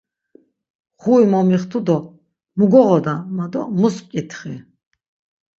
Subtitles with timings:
[1.01, 1.97] Xui momixtu do
[2.57, 4.55] 'mu goğoda' ma do mus p̌ǩitxi.